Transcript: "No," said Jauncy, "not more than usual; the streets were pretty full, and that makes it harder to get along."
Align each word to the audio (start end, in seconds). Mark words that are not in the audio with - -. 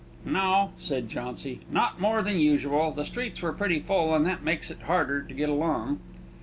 "No," 0.25 0.71
said 0.79 1.09
Jauncy, 1.09 1.59
"not 1.69 2.01
more 2.01 2.23
than 2.23 2.39
usual; 2.39 2.89
the 2.91 3.05
streets 3.05 3.39
were 3.43 3.53
pretty 3.53 3.79
full, 3.79 4.15
and 4.15 4.25
that 4.25 4.41
makes 4.41 4.71
it 4.71 4.81
harder 4.87 5.21
to 5.21 5.33
get 5.35 5.47
along." 5.47 5.99